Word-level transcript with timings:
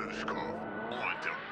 Goroshkov. 0.00 0.54
Want 0.90 1.49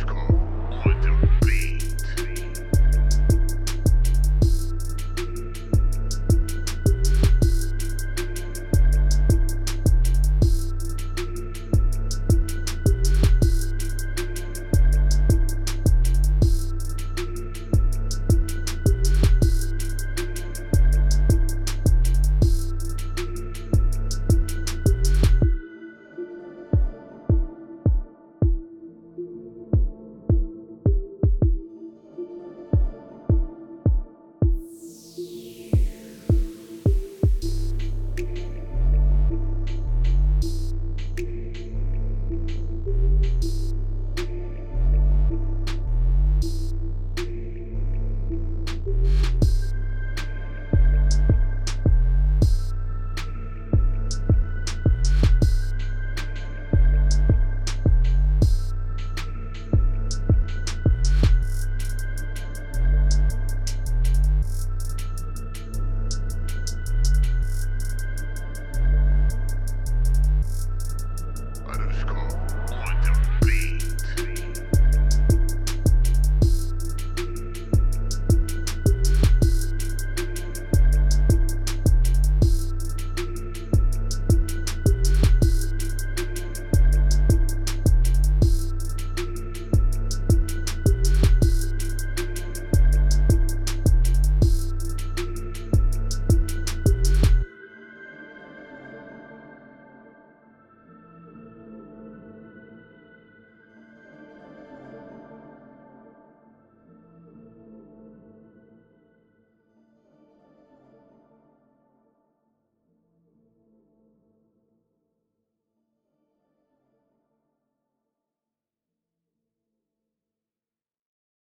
Disco. 0.00 0.39